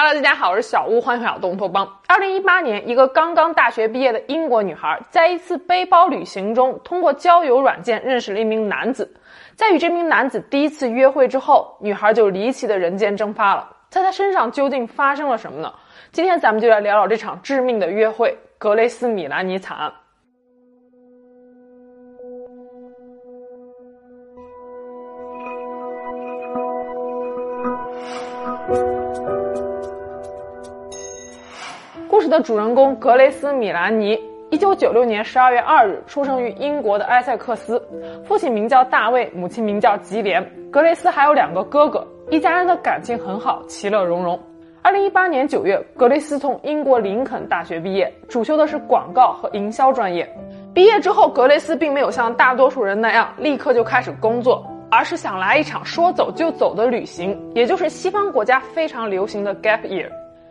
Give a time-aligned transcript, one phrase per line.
[0.00, 1.84] Hello，大家好，我是小屋，欢迎回到东托邦。
[2.06, 9.12] 二零一八年，一个刚刚大学毕业的英国女孩，在一次背包旅行中，通过交友软件认识了一名男子。
[9.56, 13.68] 在与这名男子第一次约会之后，女孩就离奇的人间蒸发了。
[13.90, 15.74] 在她身上究竟发生了什么呢？
[16.12, 19.92] 今天咱们就来聊聊这场致命的约会——格雷斯·米兰尼惨案。
[32.18, 34.18] 故事的主人公格雷斯·米兰尼，
[34.50, 37.80] 一九九六年十二月二日出生于英国的埃塞克斯，
[38.24, 40.44] 父亲名叫大卫，母亲名叫吉莲。
[40.68, 44.36] 格雷斯还有两个哥哥，一家人的感情很好，其乐融融。
[44.82, 50.28] 二零一八年九月，格雷斯从英国林肯大学毕业，主修的是广告和营销专业。
[50.74, 60.10] 毕业之后，格雷斯并没有像大多数人那样立刻就开始工作，而是想来一场说走就走的旅行，也就是西方国家非常流行的 gap year。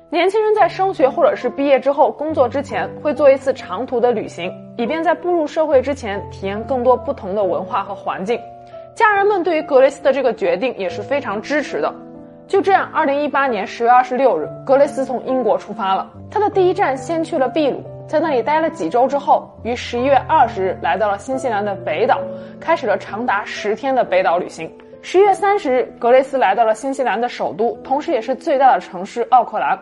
[0.10, 8.40] 年轻人在升学或者是毕业之后工作之前，会做一次长途的旅行，以便在步入社会之前体验更多不同的文化和环境。
[8.96, 11.94] 家人们对于格雷斯的这个决定也是非常支持的。
[12.48, 16.09] 就这样，二零一八年十月二十六日，格雷斯从英国出发了。
[16.31, 22.22] 他的第一站先去了秘鲁，在那里待了几周之后，于十一月二十日来到了新西兰的北岛，
[22.62, 24.72] 开始了长达十天的北岛旅行。
[25.02, 29.78] 十一月三十日，格雷斯来到了新西兰的首都，同时也是最大的城市奥克兰。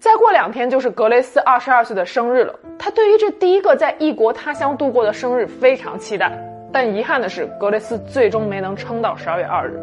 [0.00, 6.32] 再过两天就是格雷斯二十二岁的生日了，他对于这第一个在异国他乡度过的生日非常期待。
[6.72, 9.78] 但遗憾的是，格雷斯最终没能撑到十二月二日。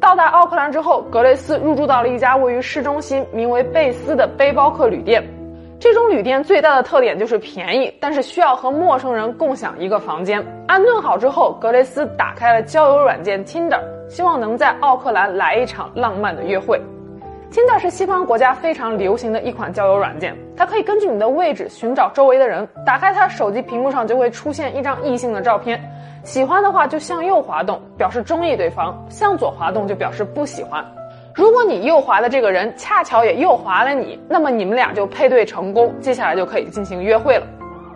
[0.00, 5.20] 到达奥克兰之后，格雷斯入住到了一家位于市中心、名为贝斯的背包客旅店。
[5.80, 10.40] 这种旅店最大的特点就是便宜，但是需要和陌生人共享一个房间。
[10.68, 16.80] 安顿好之后，格雷斯打开了交友软件 Tinder，希望能在奥克兰来一场浪漫的约会。
[17.50, 22.66] Find 是西方国家非常流行的一款交友软件，它可以根据你的位置寻找周围的人。
[22.84, 25.80] 打开它，手机屏幕上就会出现一张异性的照片，
[26.24, 30.84] 喜欢的话就向右滑动，表示中意对方；向左滑动就表示不喜欢。
[31.34, 37.46] 如果你右滑的这个人恰巧也右滑了你，那么你们俩就配对成功，接下来就可以进行约会了。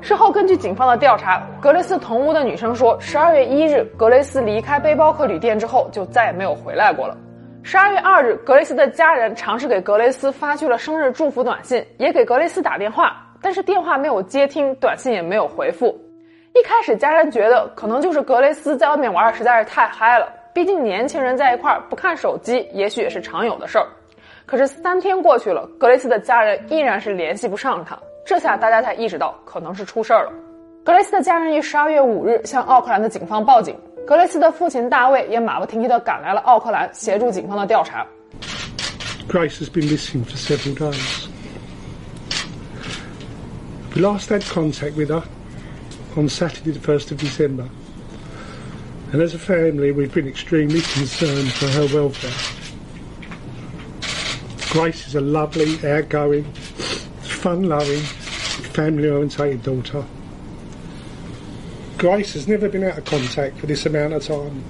[0.02, 7.16] 事后，根据警方的调查，格雷斯同屋的女生说，十二月一日，格雷斯离开背包客旅店之后就再也没有回来过了。
[7.62, 15.96] 十二月二日，格雷斯的家人尝试给格雷斯发去了生日祝福短信，也给格雷斯打电话，但是电话没有接听，短信也没有回复。
[16.54, 23.86] 一开始，家人觉得可能就是格雷斯在外面玩的实在是太嗨了，毕竟年轻人在一块儿不看手机，也许也是常有的事儿。
[24.46, 30.32] 可是三天过去了，格雷斯的家人依然是联系不上他，这下大家才意识到可能是出事儿了。
[30.82, 33.78] 格雷斯的家人于十二月五日向奥克兰的警方报警。
[34.05, 38.05] 格雷斯的父亲大卫也马不停蹄地赶来了奥克兰，协助警方的调查。
[39.27, 41.27] Grace has been missing for several days.
[43.95, 45.23] We last had contact with her
[46.15, 47.65] on Saturday, the 1st of December.
[49.11, 52.31] And as a family, we've been extremely concerned for her welfare.
[54.69, 56.43] Grace is a lovely, outgoing,
[57.21, 58.01] fun loving,
[58.73, 60.03] family orientated daughter.
[62.00, 64.64] Grace has never been out of contact for this amount of time.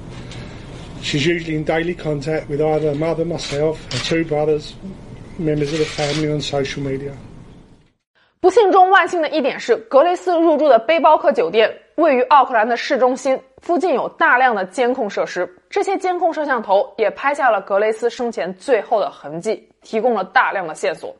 [1.01, 4.75] She's usually in daily contact with either her mother, myself, her two brothers,
[5.39, 7.13] members of the family on social media.
[8.41, 15.49] 不幸中万幸的一点是，格雷斯入住的背包客酒店位于奥克兰的市中心，附近有大量的监控设施。
[15.69, 21.15] 这些监控摄像头也拍下了格雷斯生前最后的痕迹，提供了大量的线索。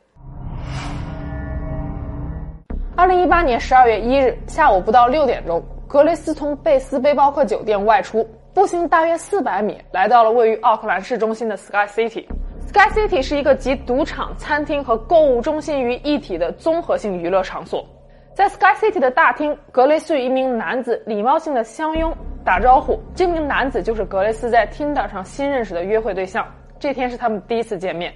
[2.97, 5.63] 二零一八年十二月一日下午不到六点钟。
[5.91, 12.25] 格雷斯从贝斯背包客酒店外出，步行大约四百米，来到了位于奥克兰市中心的 Sky City。
[12.65, 17.85] Sky City 是一个集赌场、餐厅和购物中心于一体的综合性娱乐场所。
[18.33, 22.15] 在 Sky City 的大厅，格雷斯与一名男子礼貌性的相拥
[22.45, 22.97] 打招呼。
[23.13, 26.47] 这名男子就是格雷斯在 Tinder 上新认识的约会对象。
[26.79, 28.13] 这天是他们第一次见面。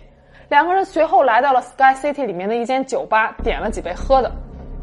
[0.48, 4.32] 两个人随后来到了 Sky City 里面的一间酒吧，点了几杯喝的。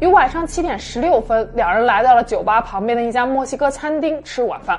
[0.03, 4.77] 于晚上七点十六分，两人来到了酒吧旁边的一家墨西哥餐厅吃晚饭。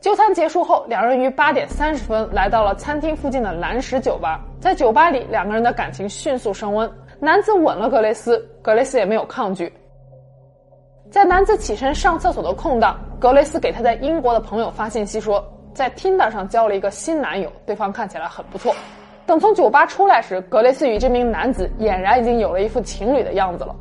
[0.00, 4.40] 就餐结束后，两人于八点三十分来到了餐厅附近的蓝石酒吧。
[4.58, 6.90] 在酒吧里，两个人的感情迅速升温。
[7.20, 9.70] 男子吻了格雷斯，格雷斯也没有抗拒。
[11.10, 18.74] 在男子起身上厕所的空档，格雷斯给他在英国的朋友发信息说，在 Tinder 上交了一个新男友，对方看起来很不错。
[19.32, 23.74] 等从酒吧出来时，格雷斯与这名男子俨然已经有了一副情侣的样子了。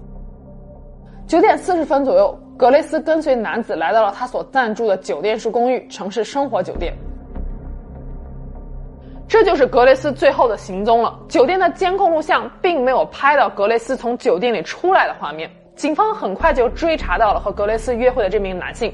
[1.27, 6.93] 九点四十分左右，格雷斯跟随男子来到了他所暂住的酒店式公寓——城市生活酒店。
[9.27, 11.19] 这就是格雷斯最后的行踪了。
[11.27, 15.51] 酒店的监控录像并没有拍到格雷斯从酒店里出来的画面。
[15.75, 18.93] 警方很快就追查到了和格雷斯约会的这名男性，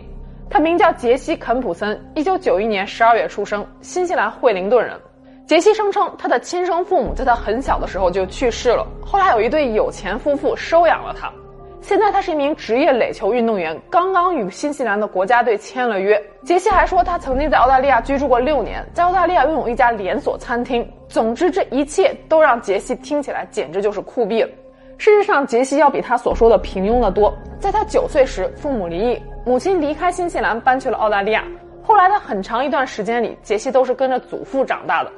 [0.50, 5.00] 他名叫杰西·肯普森，一九九一年十二月出生，新西兰惠灵顿人。
[5.48, 11.32] 杰西声称，他的亲生父母在他很小的时候就去世了，后来有一对有钱夫妇收养了他。
[11.80, 16.22] 现在他是一名职业垒球运动员，刚刚与新西兰的国家队签了约。
[16.44, 20.86] 杰西还说，他曾经在澳大利亚居住过六年，在澳大利亚拥有一家连锁餐厅。
[21.08, 24.50] 总之，这一切都让杰西听起来简直就是酷毙了。
[24.98, 27.34] 事实上，杰西要比他所说的平庸的多。
[27.58, 31.46] 在他九岁时，父母离异，母亲离开新西兰，搬去了澳大利亚。
[31.82, 35.12] 后来的很长一段时间里，杰西都是跟着祖父长大的。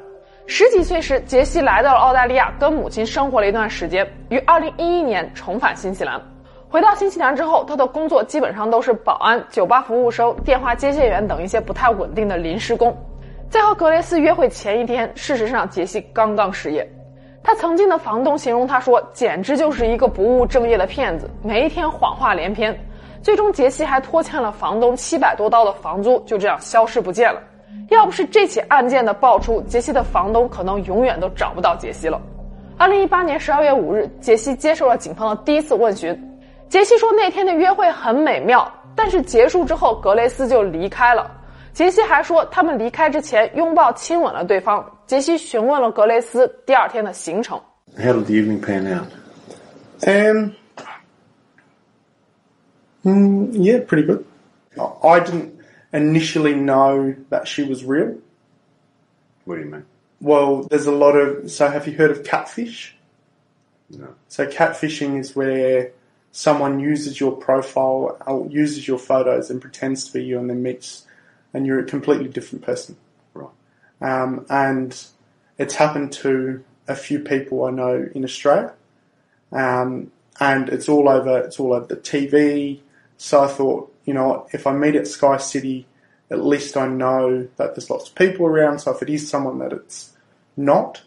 [0.51, 6.19] 十几岁时，杰西来到了澳大利亚，跟母亲生活了一段时间，于二零一一年重返新西兰。
[6.67, 12.97] 回到新西兰之后，他的工作基本上都是保安、酒吧服务生、电话接线员等一些不太稳定的临时工。
[13.47, 16.83] 在和格雷斯约会前一天，事实上杰西刚刚失业。
[17.43, 22.75] 他曾经的房东形容他说：“简直就是一个不务正业的骗子，每一天谎话连篇。”
[23.21, 27.39] 最终，杰西还拖欠了房东七百多刀的房租，就这样消失不见了。
[27.89, 32.21] 要不是这起案件的爆出，杰西的房东可能永远都找不到杰西了。
[32.77, 36.18] 二零一八年十二月五日，杰西接受了警方的第一次问询。
[36.69, 41.30] 杰西说那天的约会很美妙，但是结束之后，格雷斯就离开了。
[41.74, 44.86] 杰西还说，他们离开之前拥抱亲吻了对方。
[45.06, 47.60] 杰西询问了格雷斯第二天的行程。
[47.98, 49.07] How did the evening pan out?
[50.07, 50.54] Um,
[53.04, 54.24] mm, yeah, pretty good.
[54.77, 55.58] I didn't
[55.91, 58.18] initially know that she was real.
[59.45, 59.86] What do you mean?
[60.21, 61.50] Well, there's a lot of.
[61.50, 62.95] So, have you heard of catfish?
[63.89, 64.15] No.
[64.27, 65.91] So, catfishing is where
[66.31, 70.62] someone uses your profile, or uses your photos, and pretends to be you, and then
[70.62, 71.06] meets
[71.53, 72.95] and you're a completely different person.
[73.33, 73.50] Right.
[74.01, 74.95] Um, and
[75.57, 78.74] it's happened to a few people I know in Australia.
[79.51, 82.80] Um, and it's all over, it's all over the TV.
[83.18, 85.85] So I thought, you know if I meet at Sky City,
[86.31, 88.79] at least I know that there's lots of people around.
[88.79, 90.13] So if it is someone that it's
[90.55, 91.01] not,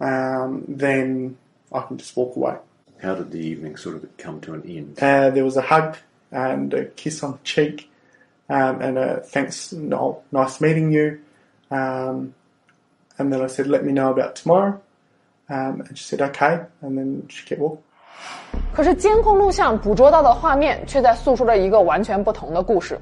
[0.00, 1.36] um, then
[1.72, 2.56] I can just walk away.
[3.00, 4.98] How did the evening sort of come to an end?
[5.00, 5.96] Uh, there was a hug
[6.30, 7.90] and a kiss on the cheek
[8.48, 11.20] um, and a thanks, no, nice meeting you.
[11.70, 12.34] Um,
[13.18, 14.80] and then I said, let me know about tomorrow.
[15.48, 16.64] Um, and she said, okay.
[16.80, 17.82] And then she kept walking.
[18.72, 22.98] 可是监控录像捕捉到的画面却在诉说着一个完全不同的故事。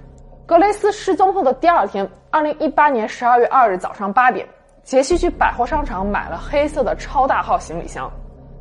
[0.47, 4.45] 格雷斯失踪后的第二天，二零一八年十二月二日早上八点，
[4.83, 8.11] 杰西去百货商场买了黑色的超大号行李箱，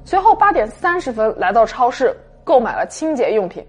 [0.05, 3.65] 随后八点三十分来到超市购买了清洁用品。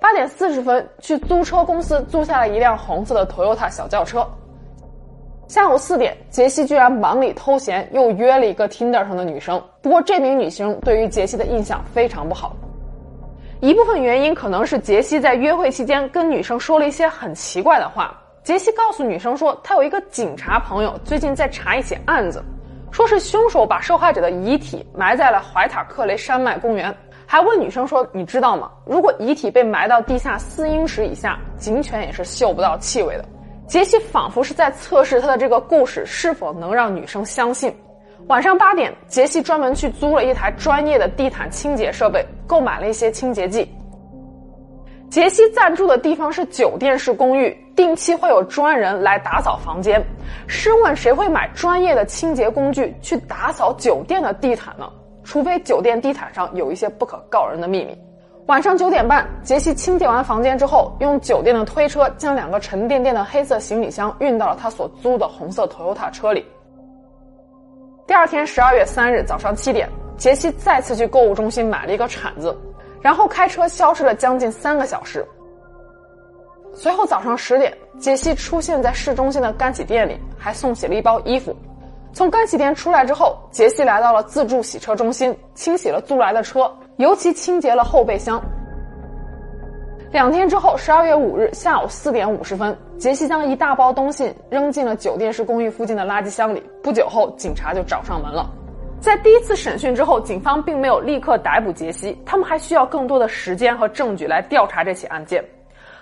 [0.00, 4.26] 八点四十分去租车公司租下了一辆红色的 Toyota 小轿车。
[5.48, 9.62] 下午四点，杰西居然忙里偷闲，又约了一个 Tinder 上的女生。
[9.80, 12.56] 不过这名女生对于杰西的印象非常不好。
[13.60, 18.20] 一部分原因可能是杰西在约会期间跟女生说了一些很奇怪的话。
[18.42, 22.44] 杰西告诉女生说，他有一个警察朋友最近在查一起案子，
[22.90, 26.94] 说是凶手把受害者的遗体埋在了怀塔克雷山脉公园。
[27.24, 28.70] 还问女生说：“你知道吗？
[28.84, 33.24] 如果遗体被埋到地下四英尺以下，警犬也是嗅不到气味的。”
[33.66, 37.74] 杰西仿佛是在测试他的这个故事是否能让女生相信。
[38.28, 43.68] 晚上八点，杰西专门去租了一台专业的地毯清洁设备，购买了一些清洁剂。
[45.10, 50.04] 杰西暂住的地方是酒店式公寓，定期会有专人来打扫房间。
[50.46, 54.88] 试问谁会买专业的清洁工具去打扫酒店的地毯呢？
[55.24, 57.98] 除非酒店地毯上有一些不可告人的秘密。
[58.46, 66.46] 晚上九点半，杰西清洁完房间之后，用酒店的推车将两个沉甸甸的黑色行李箱运到了他所租的红色 Toyota 车里。
[68.06, 72.56] 第二天十二月三日早上七点，杰西再次去购物中心买了一个铲子，
[73.00, 75.26] 然后开车消失了将近三个小时。
[76.72, 81.52] 随后早上十点，杰西出现在市中心的干洗店里，还送洗了一包衣服。
[82.12, 88.42] 从干洗店出来之后，杰西来到了自助洗车中心，清洗了租来的车，尤其清洁了后备箱。
[90.12, 96.62] 两天之后，十二月五日下午四点五十分，杰西将一大包东西扔进了酒店式公寓附近的垃圾箱里。
[96.82, 98.48] 不久后，警察就找上门了。
[98.98, 105.44] 在第一次审讯之后，警方并没有立刻逮捕杰西，他们还需要更多的时间和证据来调查这起案件。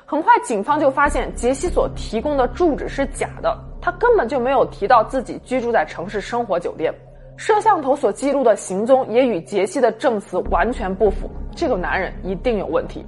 [0.07, 3.59] 很快，警方就发现杰西所提供的住址是假的。
[3.81, 6.95] 他根本就没有提到自己居住在城市生活酒店，
[7.37, 11.31] 摄像头所记录的行踪也与杰西的证词完全不符。
[11.55, 13.05] 这个男人一定有问题。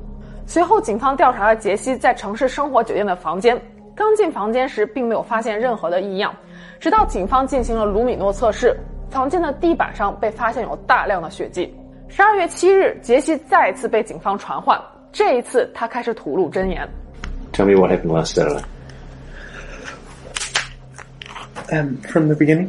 [0.46, 3.60] 随后，警方调查了杰西在城市生活酒店的房间，
[3.94, 6.34] 刚进房间时并没有发现任何的异样，
[6.78, 8.78] 直到警方进行了卢米诺测试，
[9.10, 11.74] 房间的地板上被发现有大量的血迹。
[12.08, 14.80] 十二月七日，杰西再次被警方传唤，
[15.10, 16.88] 这一次他开始吐露真言。
[17.52, 18.62] Tell me what happened last Saturday.
[21.72, 22.68] Um, from the beginning,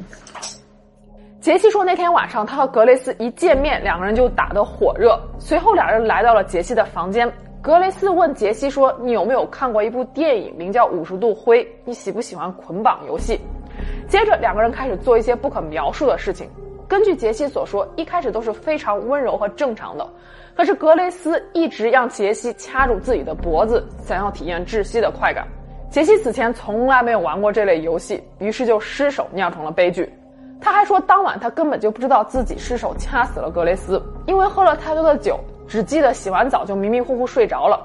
[1.47, 5.17] 杰西说，那天晚上他和格雷斯一见面，两个人就打得火热。
[5.39, 7.31] 随后，两人来到了杰西的房间。
[7.61, 11.63] 格雷斯问杰西说：“你有没有看过一部电影，名叫《五十度灰》？
[11.85, 13.39] 你喜不喜欢捆绑游戏？”
[14.09, 16.49] 接着，两个人开始做一些不可描述的事情。
[16.85, 20.05] 根据杰西所说，一开始都是非常温柔和正常的，
[20.53, 25.47] 可是格雷斯一直让杰西掐住自己的脖子，想要体验窒息的快感。
[25.89, 30.11] 杰西此前从来没有玩过这类游戏，于是就失手，酿成了悲剧。
[30.60, 37.84] 他还说，当晚他根本就不知道自己失手掐死了格雷斯，因为喝了太多的酒，只记得洗完澡就迷迷糊糊睡着了。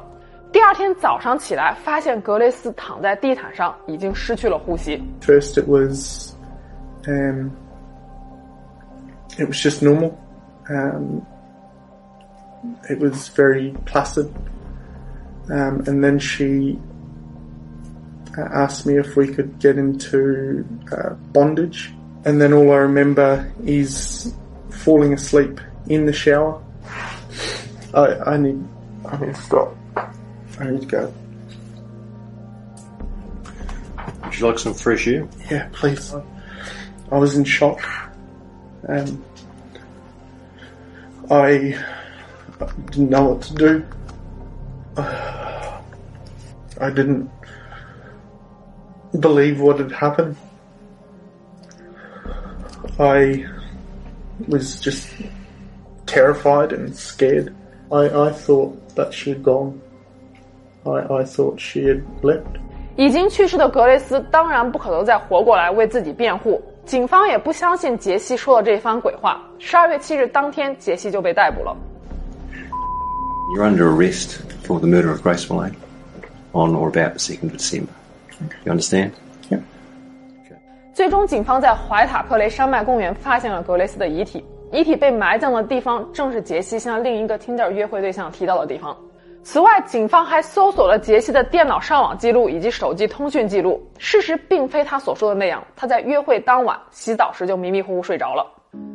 [0.52, 5.02] 第二天早上起来，发现格雷斯躺在地毯上，已经失去了呼吸。
[5.22, 6.34] first it was,
[7.08, 7.50] um,
[9.38, 10.12] it was just normal.
[10.70, 11.22] Um,
[12.90, 14.28] it was very placid.
[15.50, 16.78] Um, and then she
[18.38, 21.94] uh, asked me if we could get into uh, bondage.
[22.25, 24.33] And then all I remember is
[24.71, 26.63] falling asleep in the shower.
[27.95, 28.63] I, I need,
[29.07, 29.77] I need to stop.
[30.59, 31.15] I need to go.
[34.25, 35.29] Would you like some fresh air?
[35.51, 36.15] Yeah, please.
[37.11, 37.83] I was in shock.
[38.89, 39.25] Um,
[41.31, 41.79] I
[42.87, 43.87] didn't know what to do.
[44.97, 47.31] I didn't
[49.19, 50.37] believe what had happened.
[53.00, 53.46] I
[54.48, 55.08] was just
[56.06, 57.54] terrified and scared.
[57.92, 59.80] I, I thought that she had gone.
[60.86, 62.44] I, I thought she had left.
[62.96, 69.40] 已经去世的格雷斯当然不可能再活过来为自己辩护，警方也不相信杰西说的这番鬼话。
[69.60, 71.76] 十二月七日当天，杰西就被逮捕了。
[73.54, 75.76] You're under arrest for the murder of Grace Malone
[76.54, 77.92] on or about the 2nd of December.
[78.66, 79.12] You understand?
[80.95, 88.95] 最终，警方在怀塔克雷山脉公园发现了格雷斯的遗体，遗体被埋葬的地方正是杰西向另一个 Tinder 约会对象提到的地方。
[89.43, 93.83] 此外，警方还搜索了杰西的电脑上网记录以及手机通讯记录。
[93.97, 98.47] 事实并非他所说的那样，他在约会当晚洗澡时就迷迷糊糊睡着了。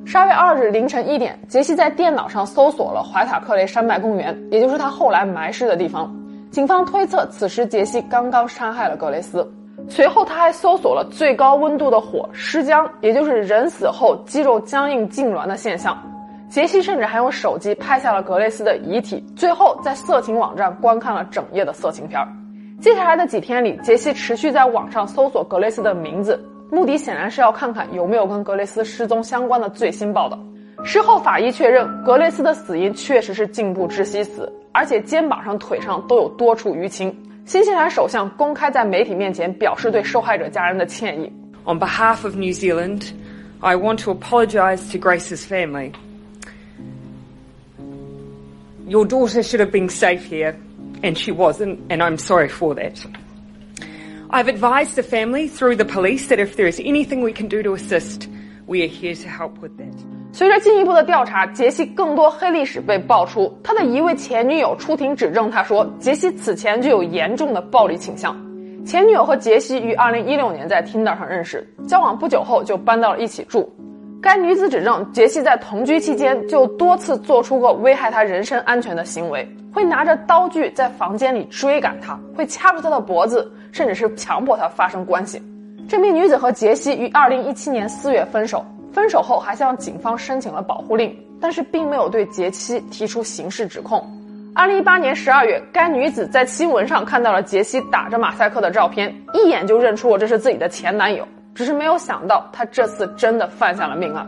[0.05, 6.15] 十二月二日凌晨一点，杰西在电脑上搜索了怀塔克雷山脉公园，也就是他后来埋尸的地方。
[6.51, 9.51] 警方推测，此时杰西刚刚杀害了格雷斯。
[9.89, 15.97] 随后，他还搜索了最高温度的火尸僵，也就是人死后肌肉僵硬痉挛的现象。
[16.49, 22.27] 杰西甚至还用手机拍下了格雷斯的遗体，最后在色情网站观看了整夜的色情片儿。
[22.79, 26.39] 接下来的几天里，杰西持续在网上搜索格雷斯的名字，
[26.71, 30.37] 目的显然是要看看有没有跟格雷斯失踪相关的最新报道。
[30.83, 37.13] 事后，法医确认格雷斯的死因确实是颈部窒息死，而且肩膀上、腿上都有多处淤青。
[37.46, 41.32] 新西兰首相公开在媒体面前表示对受害者家人的歉意。
[41.64, 43.12] On behalf of New Zealand,
[43.60, 45.92] I want to apologise to Grace's family.
[48.86, 50.56] Your daughter should have been safe here,
[51.02, 53.04] and she wasn't, and I'm sorry for that.
[54.30, 57.62] I've advised the family through the police that if there is anything we can do
[57.62, 58.28] to assist,
[58.66, 60.15] we are here to help with that.
[60.31, 63.51] 随着进一步的调查，杰西更多黑历史被爆出。
[63.63, 68.35] 他的一位前女友出庭指证他说，杰西此前就有严重的暴力倾向。
[68.85, 73.73] 前女友和杰西于2016年在 Tinder 上认识，交往不久后就搬到了一起住。
[74.21, 85.41] 该女子指证，杰西在同居期间就多次做出过危害他人身安全的行为，会拿着刀具在房间里追赶她，会掐住她的脖子，甚至是强迫她发生关系。
[85.87, 88.65] 这名女子和杰西于2017年4月分手，
[88.97, 94.03] 分手后还向警方申请了保护令，但是并没有对杰西提出刑事指控。
[94.55, 101.27] 2018年12月，该女子在新闻上看到了杰西打着马赛克的照片，一眼就认出了这是自己的前男友。
[101.53, 104.27] 只是没有想到，他这次真的犯下了命案。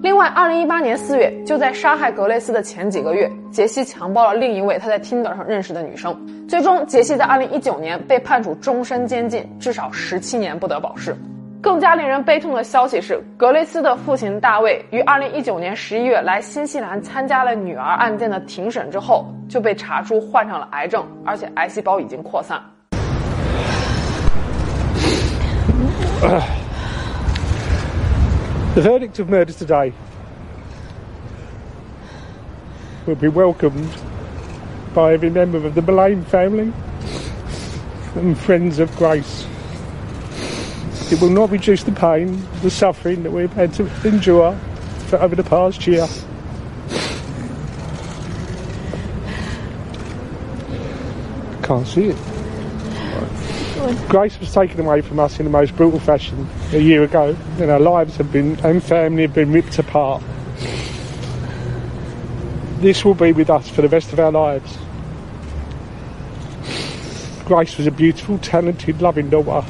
[0.00, 6.16] 另外，2018年4月，就在杀害格雷斯的前几个月，杰西强暴了另一位他在 Tinder 上认识的女生。
[6.48, 11.16] 最终，杰西在2019年被判处终身监禁，至少17年不得保释。
[11.63, 22.61] 更加令人悲痛的消息是，格雷斯的父亲大卫于2019年11月来新西兰参加了女儿案件的庭审之后，就被查出患上了癌症，而且癌细胞已经扩散。
[28.75, 29.91] The verdict of murder today
[33.05, 33.89] will be welcomed
[34.93, 36.71] by every member of the Mullane family
[38.15, 39.45] and friends of Grace.
[41.10, 44.56] It will not reduce the pain, the suffering that we've had to endure
[45.06, 46.06] for over the past year.
[51.62, 52.16] Can't see it.
[54.08, 57.70] Grace was taken away from us in the most brutal fashion a year ago, and
[57.70, 60.22] our lives have been and family have been ripped apart.
[62.80, 64.78] This will be with us for the rest of our lives.
[67.44, 69.66] Grace was a beautiful, talented, loving daughter.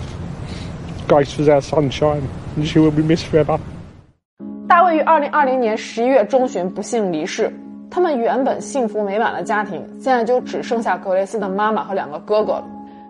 [1.06, 2.23] Grace was our sunshine,
[2.56, 3.58] and she will be missed forever.
[4.66, 7.52] 大卫于二零二零年十一月中旬不幸离世。
[7.90, 12.64] 他们原本幸福美满的家庭，现在就只剩下格雷斯的妈妈和两个哥哥了。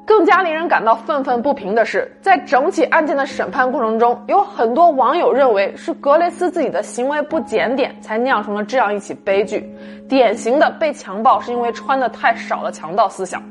[0.06, 9.66] 更加令人感到愤愤不平的是，在整起案件的审判过程中，有很多网友认为是格雷斯自己的行为不检点，才酿成了这样一起悲剧。
[10.06, 13.42] 典型的被强暴是因为穿的太少的强盗思想。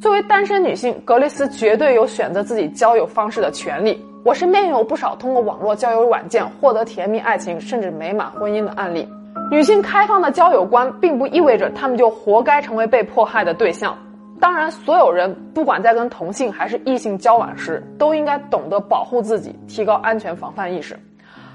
[0.00, 4.02] 作为单身女性，格雷斯绝对有选择自己交友方式的权利。
[4.24, 9.06] 我身边也有不少通过网络交友软件获得甜蜜爱情甚至美满婚姻的案例。
[9.50, 13.96] 女性开放的交友观，并不意味着她们就活该成为被迫害的对象。
[14.40, 20.98] 当然，所有人不管在跟同性还是异性交往时，都应该懂得保护自己，提高安全防范意识。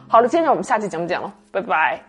[0.07, 1.99] 好了，今天我们下期节目见了，拜拜。